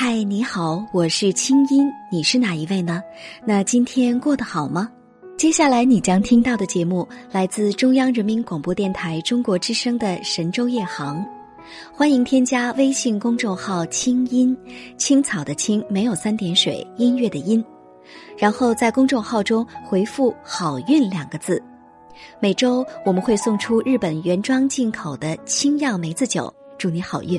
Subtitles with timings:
[0.00, 3.02] 嗨，你好，我是清音，你是哪一位呢？
[3.44, 4.88] 那今天过得好吗？
[5.36, 11.16] 接下来你将听到的节目来自中央人民广播电台中国之声的《神州夜航》，
[11.92, 14.56] 欢迎添加微信公众号“清音
[14.96, 17.62] 青草”的青没有三点水，音乐的音，
[18.38, 21.60] 然后在公众号中回复“好运”两个字，
[22.38, 27.36] 每周我们会送出日本原装进口的清酿梅子酒，祝你好运。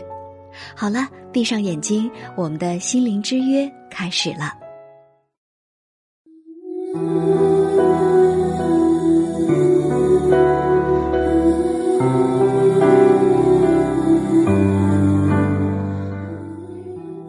[0.75, 4.53] 好了，闭上眼睛，我们的心灵之约开始了。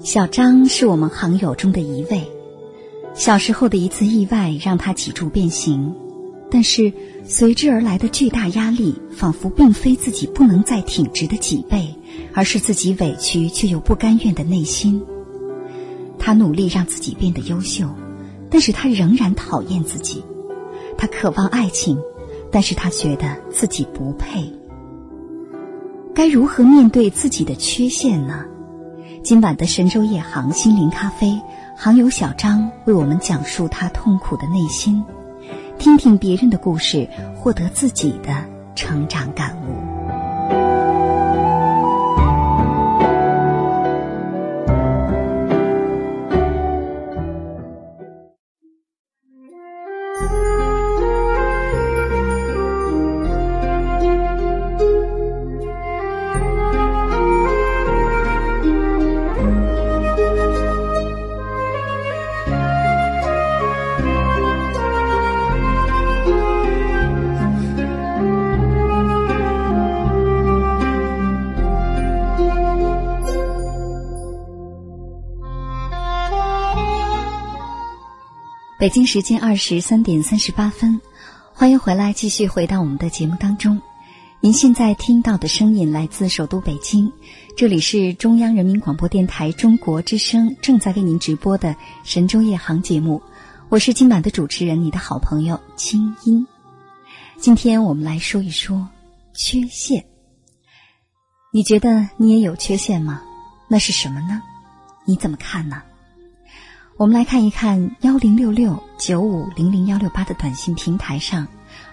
[0.03, 2.29] 小张是我们行友中的一位。
[3.15, 5.95] 小时候的一次意外让他脊柱变形，
[6.51, 6.93] 但是
[7.33, 11.95] 随之而来的巨大压力，仿佛并非自己不能再挺直的脊背，
[12.35, 15.01] 而是自己委屈却又不甘愿的内心。
[16.19, 17.89] 他努力让自己变得优秀，
[18.51, 20.25] 但是他仍然讨厌自己。
[20.99, 21.97] 他渴望爱情，
[22.51, 24.53] 但是他觉得自己不配。
[26.13, 28.45] 该如何面对自己的缺陷呢？
[29.23, 31.41] 今晚的神州夜航心灵咖啡，
[31.77, 35.05] 航友小张为我们讲述他痛苦的内心，
[35.81, 39.60] 听听别人的故事，获得自己的成长感悟。
[78.81, 80.99] 北京时间二十三点三十八分，
[81.53, 83.79] 欢迎回来，继续回到我们的节目当中。
[84.41, 87.13] 您现在听到的声音来自首都北京，
[87.55, 91.69] 这里是中央人民广播电台中国之声正在为您直播的
[92.05, 93.21] 《神州夜航》节目。
[93.69, 96.47] 我是今晚的主持人，你的好朋友清音。
[97.39, 98.89] 今天我们来说一说
[99.35, 100.03] 缺陷。
[101.53, 103.21] 你觉得你也有缺陷吗？
[103.69, 104.41] 那是什么呢？
[105.05, 105.83] 你怎么看呢？
[107.01, 111.49] 我们来看一看幺零六六九五零零幺六八的短信平台上，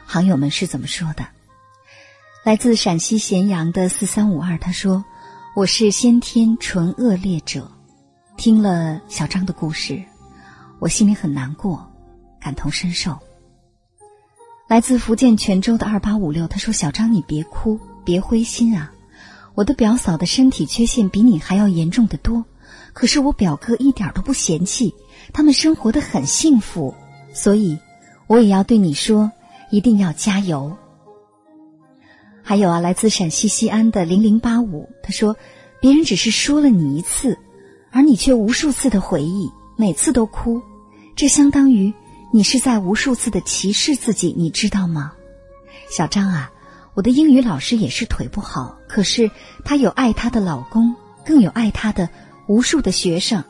[0.06, 1.26] 好友们是怎么说的。
[2.44, 5.06] 来自陕西咸阳的四三五二，他说
[5.56, 7.72] ：“我是先天纯恶劣者。”
[8.36, 10.04] 听了小张的故事，
[10.80, 11.90] 我心里很难过，
[12.42, 13.18] 感同身受。
[14.68, 18.92] 来自福建泉州的二八五六，他说：“小张，你别哭，别灰心啊！
[19.56, 22.44] 我的表嫂的身体缺陷比你还要严重的多。”
[22.94, 24.94] 可是我表哥一点都不嫌弃，
[25.34, 26.94] 他们生活的很幸福，
[27.34, 27.78] 所以
[28.28, 29.32] 我也要对你说，
[29.70, 30.76] 一定要加油。
[32.42, 35.36] 还有啊，来自陕西西安的零零八五，他说，
[35.82, 37.38] 别人只是说了你一次，
[37.92, 40.62] 而你却无数次的回忆，每次都哭，
[41.16, 41.94] 这相当于
[42.32, 45.12] 你是在无数次的歧视自己，你知道吗？
[45.90, 46.52] 小张啊，
[46.94, 49.30] 我的英语老师也是腿不好，可是
[49.64, 50.96] 她有爱她的老公，
[51.26, 52.10] 更有爱她的。
[52.48, 53.44] 无数的学生，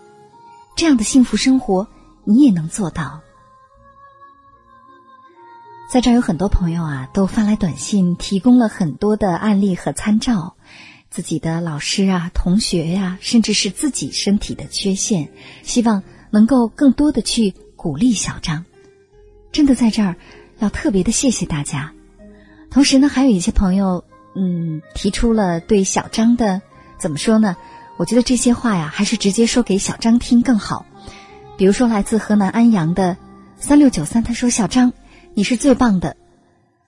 [0.75, 1.87] 这样的幸福生活，
[2.23, 3.21] 你也能做到。
[5.89, 10.55] 在这儿有很多朋友啊，都发来短信，提供了很多的案例和参照，
[11.09, 15.31] 自己的老师啊、同学呀，甚至是自己身体的缺陷，
[15.63, 18.65] 希望能够更多的去鼓励小张。
[19.51, 20.15] 真的在这儿
[20.59, 21.93] 要特别的谢谢大家。
[22.69, 24.03] 同时呢，还有一些朋友，
[24.35, 26.61] 嗯，提出了对小张的
[26.99, 27.55] 怎么说呢？
[27.97, 30.85] 我觉得这些话呀，还是直接说给小张听更好。
[31.57, 33.17] 比如说，来自河南安阳的
[33.57, 34.93] 三六九三，他说：“小张，
[35.33, 36.15] 你是最棒的，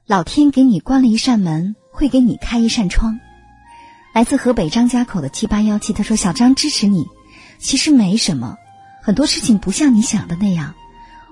[0.06, 3.20] 老天给你关了一扇门，会给你开一扇窗。”
[4.14, 7.08] 来自河北张家口的七八幺七，他说：“小张支持你，
[7.58, 8.56] 其实没什么，
[9.02, 10.76] 很多事情不像你想的那样。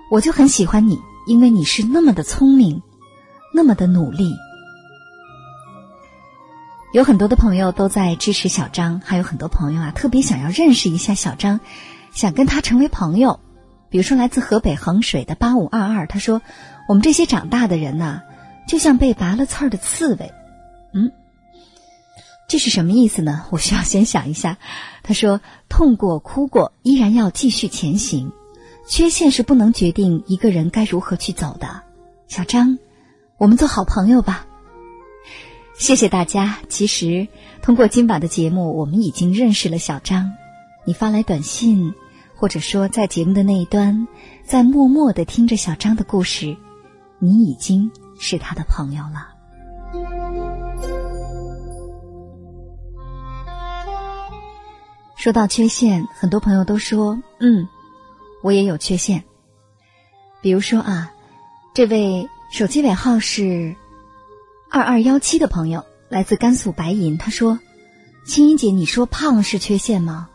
[0.09, 2.81] 我就很喜欢你，因为你是那么的聪明，
[3.53, 4.33] 那么的努力。”
[6.93, 11.59] 有很多的朋友都在支持小张，还有很多朋友啊，特别想要认识一下小张，
[12.13, 13.39] 想跟他成为朋友。
[13.89, 16.41] 比如说，来自河北衡水的八五二二，他说
[16.87, 18.21] ：“我们这些长大的人呐，
[18.67, 20.31] 就像被拔了刺儿的刺猬。”
[20.93, 21.11] 嗯，
[22.49, 23.45] 这是什么意思呢？
[23.49, 24.57] 我需要先想一下。
[25.03, 25.39] 他说
[25.69, 28.31] ：“痛过、哭过，依然要继续前行。
[28.87, 31.81] 缺陷是不能决定一个人该如何去走的。”
[32.27, 32.79] 小张，
[33.37, 34.45] 我们做好朋友吧。
[35.77, 36.57] 谢谢大家。
[36.67, 37.27] 其实，
[37.61, 40.33] 通过今晚的节目，我们已经认识了小张。
[40.85, 41.93] 你发来短信，
[42.35, 44.07] 或者说在节目的那一端，
[44.43, 46.57] 在默默的听着小张的故事，
[47.19, 49.27] 你已经是他的朋友了。
[55.15, 57.67] 说到缺陷，很多朋友都说：“嗯，
[58.41, 59.23] 我也有缺陷。”
[60.41, 61.11] 比如说啊，
[61.73, 63.75] 这位手机尾号是
[64.69, 67.59] 二二幺七的朋友，来自甘肃白银，他说
[68.25, 70.29] ：“青音姐，你说胖是缺陷吗？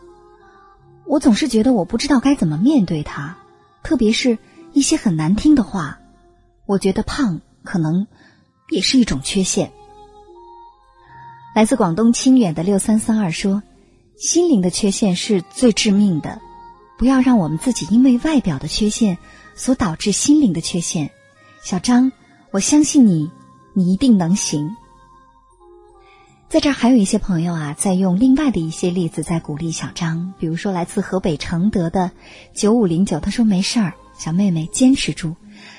[1.05, 3.37] 我总是觉得我不知道该怎么面对它，
[3.83, 4.37] 特别是
[4.73, 5.99] 一些很难听的话，
[6.65, 8.07] 我觉得胖可能
[8.69, 9.71] 也是一种缺陷。”
[11.55, 13.61] 来自广东清远的六三三二说。
[14.15, 16.39] 心灵的缺陷是最致命的，
[16.99, 19.17] 不要让我们自己因为外表的缺陷
[19.55, 21.09] 所导致心灵的缺陷。
[21.63, 22.11] 小张，
[22.51, 23.31] 我相信你，
[23.73, 24.75] 你一定能行。
[26.49, 32.11] 在这儿还有一些朋友啊，在用另外的一些例子在鼓励小张，比如说来自河北承德的
[32.53, 35.35] 九五零九，他说没事儿，小妹妹坚持住。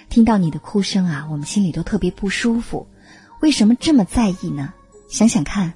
[0.08, 2.88] 听到你的哭声啊，我们心里都特别不舒服。
[3.40, 4.74] 为什么这么在意呢？
[5.08, 5.74] 想想看。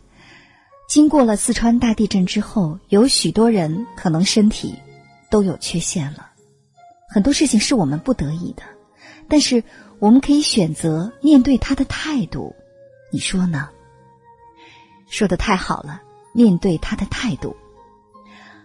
[0.88, 4.75] 经过了四川大地震之后，有许多人可能身体
[5.31, 6.31] 都有缺陷了。
[7.09, 8.62] 很多事情是我们不得已的，
[9.29, 9.62] 但是
[10.00, 12.54] 我们可以选择面对他的态度。
[13.10, 13.68] 你说呢？
[15.08, 16.02] 说的太好了，
[16.32, 17.56] 面对他的态度。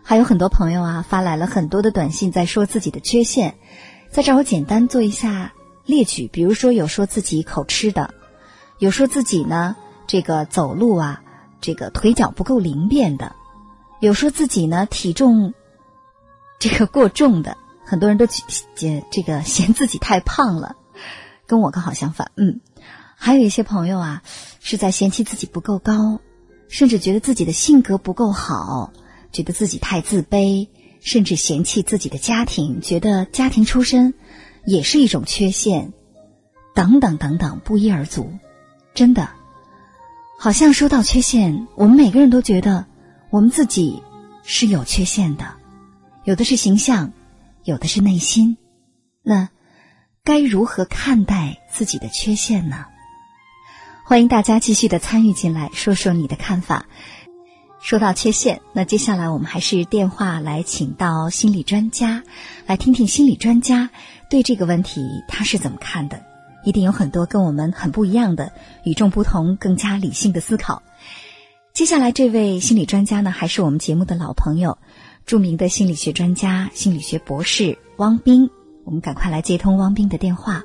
[0.03, 3.55] 还有很多朋友啊，发来了很多的短信，在说自己的缺陷。
[4.09, 5.53] 在这儿，我简单做一下
[5.85, 8.13] 列举，比如说有说自己口吃的，
[8.79, 9.75] 有说自己呢
[10.05, 11.21] 这个走路啊。
[11.61, 13.33] 这个腿脚不够灵便的，
[14.01, 15.53] 有说自己呢体重
[16.59, 18.27] 这个过重的，很多人都
[18.75, 20.75] 这这个嫌自己太胖了，
[21.47, 22.31] 跟我刚好相反。
[22.35, 22.59] 嗯，
[23.15, 24.23] 还有一些朋友啊
[24.59, 26.19] 是在嫌弃自己不够高，
[26.67, 28.91] 甚至觉得自己的性格不够好，
[29.31, 30.67] 觉得自己太自卑，
[31.01, 34.13] 甚至嫌弃自己的家庭，觉得家庭出身
[34.65, 35.93] 也是一种缺陷，
[36.73, 38.31] 等等等等，不一而足，
[38.93, 39.29] 真的。
[40.39, 42.85] 好像说到缺陷，我们每个人都觉得
[43.29, 44.01] 我们自己
[44.43, 45.55] 是有缺陷的，
[46.25, 47.13] 有的是形象，
[47.63, 48.57] 有的是内心。
[49.21, 49.49] 那
[50.25, 52.85] 该如何看待自己的缺陷呢？
[54.05, 56.85] 欢迎大家继续的参与进来，说说你的看法。
[57.81, 62.23] 说到缺陷，那接下来我们还是电话来请到心理专家，
[62.65, 63.89] 来听听心理专家
[64.29, 66.23] 对这个问题他是怎么看的。
[66.63, 68.53] 一定有很多跟我们很不一样的、
[68.85, 70.83] 与众不同、更加理性的思考。
[71.73, 74.77] 接下来，这位心理专家呢，还是我们节目的老朋友，
[75.25, 78.49] 著名的心理学专家、心理学博士汪斌。
[78.85, 80.63] 我们赶快来接通汪斌的电话。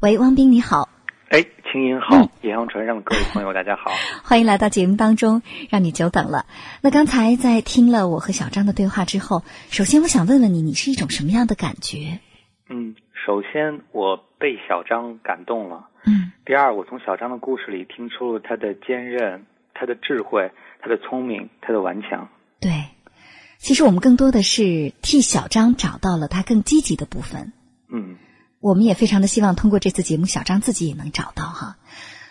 [0.00, 0.88] 喂，汪斌，你好。
[1.30, 3.90] 哎，青音好，野洋船上的各位朋友，大家好，
[4.24, 6.46] 欢迎来到节目当中，让你久等了。
[6.82, 12.20] 那刚才在听了我和小张的对话之后，首先我想问问你，你是一种什么样的感觉？
[12.68, 12.94] 嗯。
[13.26, 15.88] 首先，我被小张感动了。
[16.06, 16.32] 嗯。
[16.46, 20.50] 第二，我从小张的故事里听出了他的坚韧、他的智慧、
[20.80, 22.26] 他的聪明、他的顽强。
[22.58, 22.70] 对，
[23.58, 27.52] 其实我们更多的是替小张找到了他更积极的部分。
[27.92, 28.16] 嗯。
[28.60, 31.76] 我们也非常的希望通过这次节目，小张自己也能找到哈。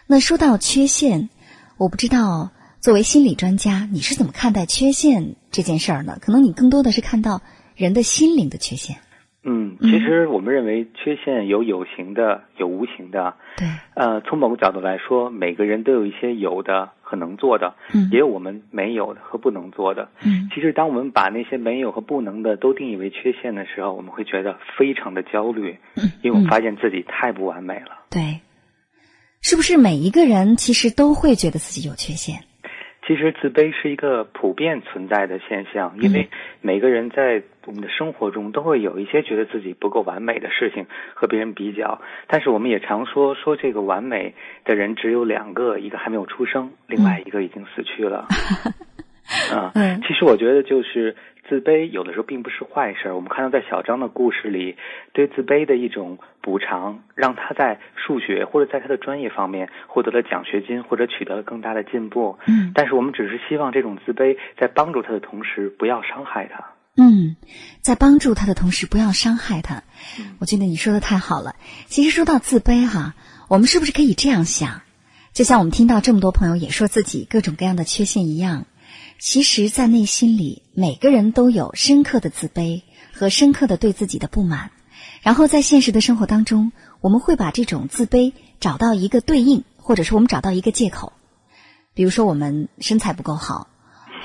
[0.08, 1.30] 那说到缺陷，
[1.78, 2.52] 我不知道
[2.82, 6.18] 作为心理专家，你是怎么看待缺陷这件事儿呢？
[6.20, 7.42] 可能你更多的是看到
[7.78, 8.98] 人的心灵的缺陷。
[9.46, 13.36] 嗯，其实我们认为缺陷有有形的，有无形的。
[13.56, 13.66] 对。
[13.96, 20.10] 呃，从某个角度来说，每个人都有一些有的和能做的，嗯，也有我们没有的和不能做的。
[20.24, 20.50] 嗯。
[20.54, 25.78] 其实，当我们把那些没有和不能的都定义为缺陷的时候，我们会觉得非常的焦虑，
[26.22, 28.06] 因为我们发现自己太不完美了。
[28.10, 28.42] 对。
[29.40, 32.36] 是不是每一个人其实都会觉得自己有缺陷？
[33.08, 36.28] 其实自卑是一个普遍存在的现象，因为
[36.62, 42.02] 每个人在我们的生活中都会有一些觉得自己不够完美的事情和别人比较。
[42.28, 44.36] 但是我们也常说说这个完美
[44.66, 48.28] 的人只有两个，一个还没有出生，另外一个已经死去了。
[49.74, 51.16] 嗯，其实我觉得就是。
[51.50, 53.12] 自卑有的时候并不是坏事。
[53.12, 54.76] 我们看到在小张的故事里，
[55.14, 62.38] 对自卑的一种补偿，让他在数学或者在他的专业方面获得了奖学金，或者取得了更大的进步。
[62.48, 66.66] 嗯，但是我们只是希望这种自卑在帮助他的同时，不要伤害他。
[66.98, 67.36] 嗯，
[67.82, 69.84] 在帮助他的同时，不要伤害他。
[70.40, 71.56] 我觉得你说的太好了。
[71.86, 73.14] 其实说到自卑哈，
[73.50, 74.82] 我们是不是可以这样想？
[75.32, 78.66] 就像我们听到这么多朋友也说自己各种各样的缺陷一样。
[79.20, 84.70] 其实，在内心里，每个人都有深刻的自卑和深刻的对自己的不满。
[85.24, 86.72] 然后，在现实的生活当中，
[87.02, 91.14] 我们会把这种自卑找到一个对应，或者说我们找到一个借口。
[91.96, 93.68] 比如说，我们身材不够好，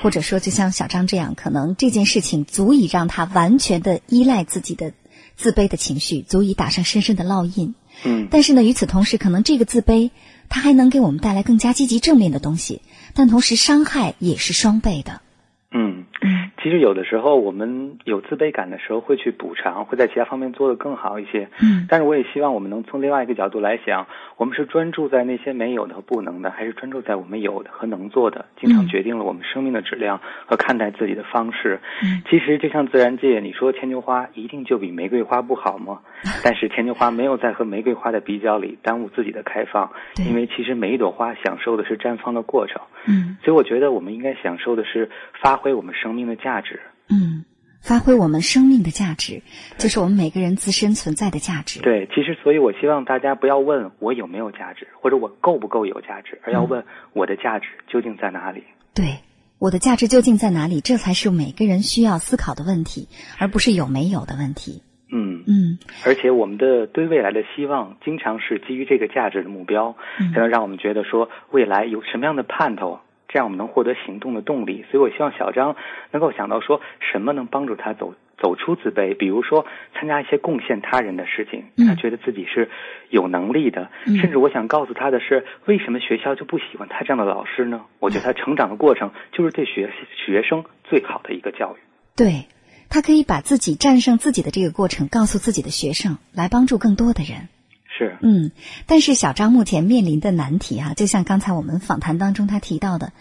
[0.03, 4.93] 或者说就像小张这样，可能这件事情足以让他完全的依赖自己的
[5.35, 7.73] 自卑的情绪，足以打上深深的烙印。
[8.03, 10.11] 嗯，但是呢，与此同时，可能这个自卑，
[10.49, 12.81] 它还能给我们带来更加积极正面的东西，
[13.13, 15.22] 但同时伤害也是双倍的。
[16.63, 21.49] 嗯，其实有的时候我们有自卑感的时候，会去补偿，会在其他方面做得更好一些。
[21.61, 28.45] 嗯，但是我也希望我们能从另外一个角度来想，我们是专注在那些没有的和不能的，还是专注在我们有的和能做的？
[28.59, 31.79] 经常决定了我们生命的质量和看待自己的方式。
[32.01, 35.99] 嗯，其实就像自然界，你说牵牛花一定就比玫瑰花不好吗？
[36.43, 39.91] 但是牵牛花没有在和玫瑰花的比较里耽误自己的开放，
[40.29, 42.81] 因为其实每一朵花享受的是绽放的过程。
[43.05, 45.09] 嗯，所以我觉得我们应该享受的是
[45.41, 46.79] 发挥我们生命的价值。
[47.09, 47.45] 嗯，
[47.81, 49.41] 发挥我们生命的价值，
[49.77, 51.81] 就是我们每个人自身存在的价值。
[51.81, 56.83] 对，其实所以我希望大家不要问我有没有价值，或者我够不够有价值，而要问
[57.13, 58.63] 我的价值究竟在哪里。
[58.95, 59.19] 对，
[59.59, 60.79] 我的价值究竟在哪里？
[60.81, 63.07] 这才是每个人需要思考的问题，
[63.37, 64.81] 而不是有没有的问题。
[65.15, 69.95] 嗯嗯，而且我们的对未来的希望，经常是基于这个价值的目标，
[70.33, 72.99] 才能让我们觉得说未来有什么样的盼头，
[73.33, 74.85] 这样我们能获得行动的动力。
[74.91, 75.75] 所以我希望小张
[76.11, 76.79] 能够想到说
[77.11, 82.69] 什么能帮助他走走出自卑，比如说参加一些贡献他人的事情，他觉得自己是
[83.09, 83.89] 有能力的。
[84.05, 87.81] 甚至我想告诉他的是，为什么学校就不喜欢他这样的老师呢？
[87.99, 89.91] 我觉得他成长的过程就是对学
[90.25, 91.79] 学生最好的一个教育。
[92.15, 92.45] 对。
[92.89, 97.49] 他可以把自己战胜自己的这个过程告诉自己的学生，来帮助更多的人。
[98.03, 98.51] 是，嗯，
[98.85, 103.13] 但是小张目前面临的难题啊，就像刚才我们访谈当中他提到的，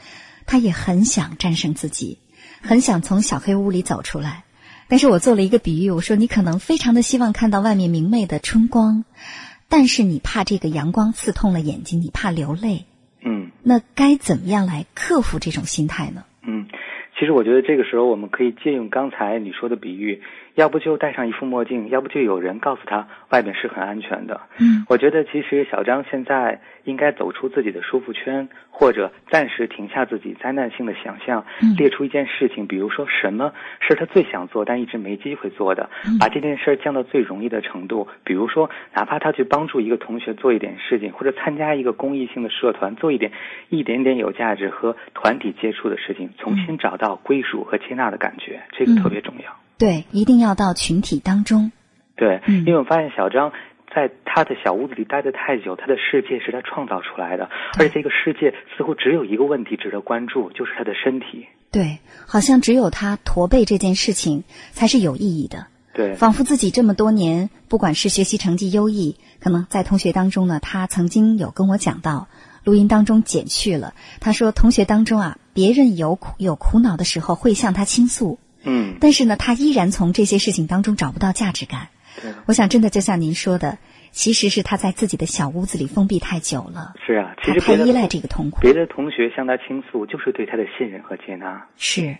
[0.46, 2.18] 他也很想战胜自己，
[2.60, 4.44] 很想从小黑屋里走出来。
[4.88, 9.04] 但是我做了一个比喻，我说你可能非常的希望看到外面明媚的春光，
[9.68, 12.84] 但是你怕这个阳光刺痛了眼睛，你怕流泪。
[13.24, 16.24] 嗯，那该怎么样来克服这种心态呢？
[16.42, 16.66] 嗯。
[17.18, 20.22] 其实我觉得这个时候我们可以借用刚才你说的比喻，
[20.54, 24.40] 要不就戴上一副墨镜，要不就有人告诉他外面是很安全的。
[24.58, 31.44] 嗯，我觉得其实小张现在应该走出自己的舒服圈，或者暂时停下自己灾难性的想象，
[31.78, 35.88] 列出一件事情，比如说什么是他最想做但一直没机会做的，
[36.20, 38.08] 把这件事降到最容易的程度。
[38.24, 43.32] 比如说，哪怕他去帮助一个同学做一点事情，或者参加一个公益性的社团，做一点
[43.68, 47.12] 一点点有价值和团体接触的事情，重新找到。
[47.22, 49.56] 归属和接纳的感觉，这个特别重要。
[49.82, 51.72] 对，一定要到群体当中。
[52.14, 53.50] 对，因为我发现小张
[53.92, 61.48] 在他的小屋子里待得太久，他的世界是他创造出来的，而且这个世界似乎只有一个问题值得关注，就是他的身体。
[61.72, 61.98] 对，
[62.28, 65.66] 好像只有他驼背这件事情才是有意义的。
[65.94, 72.28] 对，仿佛自己这么多年，不管是学习成绩优异，可能在同学当中呢，他曾经有跟我讲到。
[72.64, 73.92] 录音当中减去了。
[74.20, 81.88] 他说，同学当中啊，别人有苦有苦恼的时候会向他倾诉，嗯，但是呢，他依然从这些事情当中找不到价值感。
[82.20, 83.78] 对，我想真的就像您说的，
[84.10, 86.94] 其实是他在自己的小屋子里封闭太久了。
[87.06, 88.60] 是啊，其实太依赖这个痛苦。
[88.60, 91.66] 别的同学向他倾诉，就是对他的信任和接纳。
[91.76, 92.16] 是，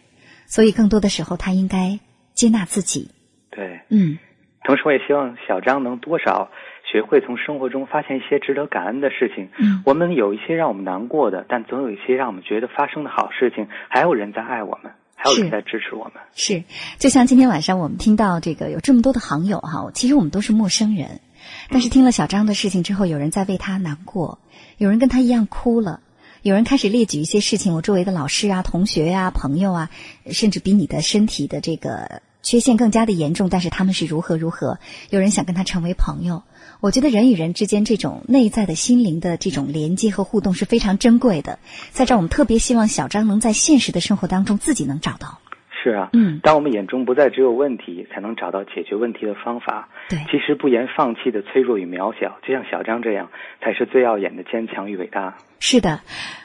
[0.47, 2.01] 所以更多的时候，他应该
[2.35, 3.11] 接纳自己。
[3.51, 4.19] 对，嗯。
[4.65, 6.51] 同时，我也希望小张能多少。
[6.85, 9.49] 学会从生活中发现一些值得感恩的事情。
[9.59, 13.69] 嗯，我们有一些让我们难过的，但总有一些让我们觉得发生的好事情。
[13.89, 14.93] 还有人在爱我们，
[15.23, 16.15] 还有人在支持我们。
[16.35, 16.65] 是，
[16.99, 21.21] 就像今天晚上我们听到这个有这么多的行友哈，其实我们都是陌生人，
[21.69, 24.41] 但是听了小张的事情之后，有人在为他难过，
[24.79, 26.01] 有人跟他一样哭了，
[26.43, 29.91] 有人开始列举一些事情，我周围的老师啊、同学呀、朋友啊，
[30.33, 34.81] 甚至比你的身体的这个缺陷更加的严重，但是他们是如何如何。
[35.11, 36.43] 有人想跟他成为朋友。
[36.83, 41.61] 我觉得人与人之间这种内在的心灵的这种连接和互动是非常珍贵的。
[41.93, 45.39] 在这儿，我们特别希望小张能在现实的生活当中自己能找到。
[45.83, 49.89] 是啊，嗯，当我们眼中不再只有问题，才能找到解决问题的方法。
[50.09, 55.37] 对，其实不言放弃的脆弱与渺小，就像小张这样，才是最耀眼的坚强与伟大。
[55.59, 56.01] 是的。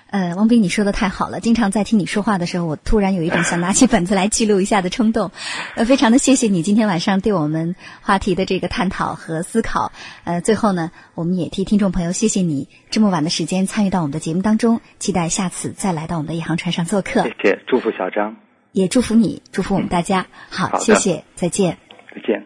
[0.10, 1.42] 呃，王斌，你说的太好了。
[1.42, 5.32] 经常在听你说话的时候，我突然有一种想拿起本子来记录一下的冲动。
[5.76, 9.92] 呃，非常的谢谢你今天晚上对我们话题的这个探讨和思考。
[10.24, 17.24] 呃，最后呢，我们也替听众朋友谢谢你这么晚的时间参与到我们的节目当中，期待下次再来到我们的一航船上做客。
[17.24, 18.38] 谢谢，祝福小张，
[18.72, 20.26] 也祝福你，祝福我们大家。
[20.50, 21.78] 好，谢谢，再见，
[22.14, 22.44] 再见。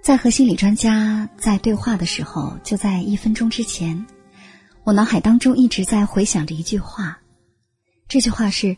[0.00, 4.06] 在和心理专家在对话的时候，就在一分钟之前，
[4.82, 7.18] 我脑海当中一直在回想着一句话，
[8.08, 8.74] 这句话是：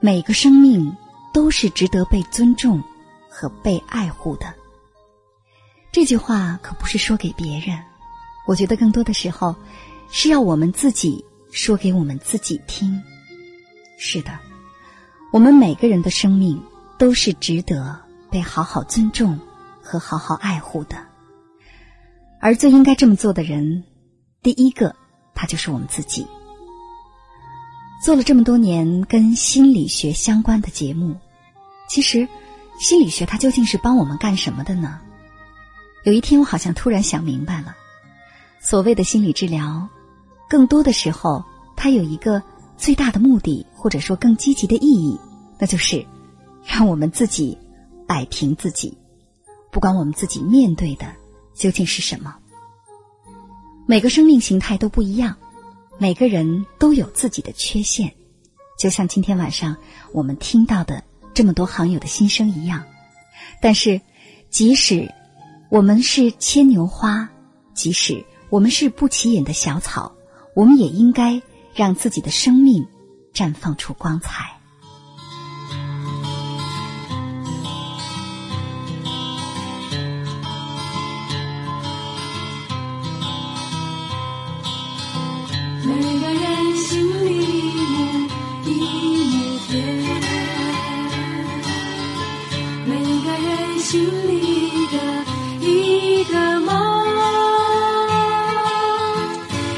[0.00, 0.96] 每个生命
[1.34, 2.80] 都是值得被尊重
[3.28, 4.54] 和被爱护的。
[5.90, 7.76] 这句话可不是说给别人，
[8.46, 9.56] 我觉得更多的时候
[10.10, 13.02] 是要我们自己说给我们自己听。
[13.98, 14.38] 是的，
[15.32, 16.62] 我们每个人的生命
[16.98, 18.00] 都是值得
[18.30, 19.40] 被好好尊重
[19.82, 20.96] 和好好爱护的，
[22.40, 23.82] 而最应该这么做的人，
[24.40, 24.94] 第一个。
[25.38, 26.26] 他就是我们自己。
[28.02, 31.16] 做了这么多年跟心理学相关的节目，
[31.88, 32.28] 其实
[32.78, 35.00] 心理学它究竟是帮我们干什么的呢？
[36.04, 37.74] 有一天我好像突然想明白了，
[38.60, 39.88] 所谓的心理治疗，
[40.48, 42.42] 更多的时候它有一个
[42.76, 45.18] 最大的目的，或者说更积极的意义，
[45.58, 46.06] 那就是
[46.64, 47.58] 让我们自己
[48.06, 48.96] 摆平自己，
[49.72, 51.06] 不管我们自己面对的
[51.54, 52.36] 究竟是什么。
[53.86, 55.36] 每个生命形态都不一样，
[55.98, 58.12] 每个人都有自己的缺陷，
[58.78, 59.76] 就像今天晚上
[60.12, 62.84] 我们听到的这么多好友的心声一样。
[63.62, 64.00] 但是，
[64.50, 65.10] 即使
[65.70, 67.28] 我们是牵牛花，
[67.74, 70.12] 即使我们是不起眼的小草，
[70.54, 71.40] 我们也应该
[71.74, 72.86] 让自己的生命
[73.32, 74.55] 绽放出光彩。
[93.78, 94.96] 心里的
[95.60, 97.06] 一个梦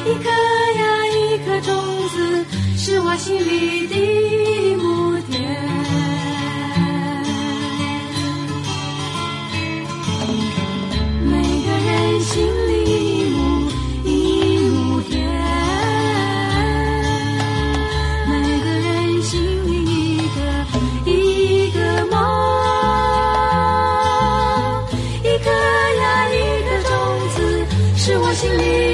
[0.06, 0.30] 一颗
[0.80, 1.74] 呀一颗种
[2.08, 2.44] 子
[2.76, 4.67] 是我心里的。
[28.08, 28.87] 是我心里。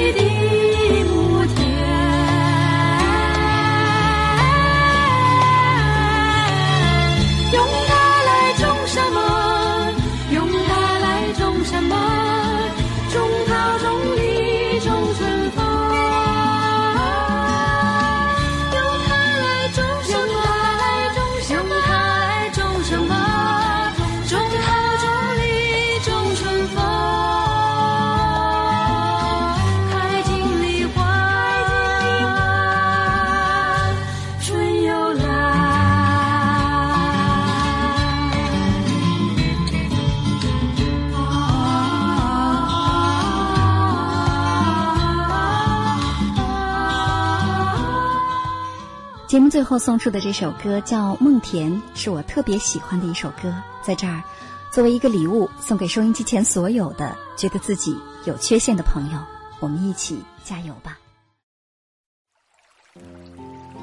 [49.35, 54.23] 节目最后送出的这首歌叫《梦田》，是我特别喜欢的一首歌，在这儿
[54.71, 57.93] 作为一个礼物送给收音机前所有的觉得自己
[58.23, 59.19] 有缺陷的朋友，
[59.59, 60.97] 我们一起加油吧！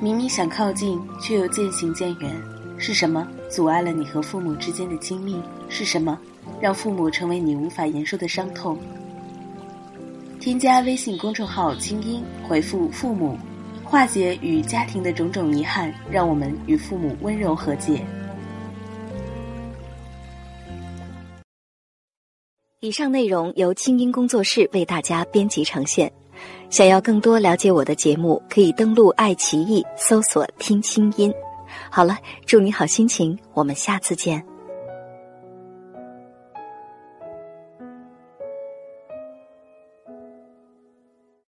[0.01, 2.35] 明明想靠近，却又渐行渐远，
[2.79, 5.39] 是什么阻碍了你和父母之间的亲密？
[5.69, 6.19] 是什么
[6.63, 8.79] 让父母成为你无法言说的伤痛？
[10.41, 13.39] 添加微信公众号“清音”，回复“父母”。
[13.93, 18.03] 化解与家庭的种种遗憾，让我们与父母温柔和解。
[22.81, 26.11] 以上内容由清音工作室为大家编辑呈现。
[26.71, 31.31] 想要更多了解我的节目，可以登录爱奇艺搜索“听清音”。
[31.91, 34.43] 好了，祝你好心情，我们下次见。